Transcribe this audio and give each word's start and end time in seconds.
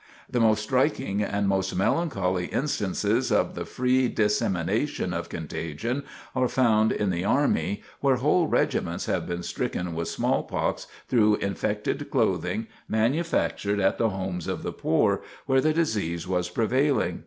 The 0.27 0.39
most 0.39 0.63
striking 0.63 1.21
and 1.21 1.47
most 1.47 1.75
melancholy 1.75 2.47
instances 2.47 3.31
of 3.31 3.53
the 3.53 3.65
free 3.65 4.07
dissemination 4.07 5.13
of 5.13 5.29
contagion 5.29 6.05
are 6.35 6.47
found 6.47 6.91
in 6.91 7.11
the 7.11 7.23
army, 7.23 7.83
where 7.99 8.15
whole 8.15 8.47
regiments 8.47 9.05
have 9.05 9.27
been 9.27 9.43
stricken 9.43 9.93
with 9.93 10.07
smallpox 10.07 10.87
through 11.07 11.35
infected 11.35 12.09
clothing 12.09 12.65
manufactured 12.89 13.79
at 13.79 13.99
the 13.99 14.09
homes 14.09 14.47
of 14.47 14.63
the 14.63 14.73
poor, 14.73 15.21
where 15.45 15.61
the 15.61 15.71
disease 15.71 16.27
was 16.27 16.49
prevailing. 16.49 17.19